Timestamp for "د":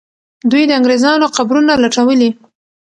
0.67-0.71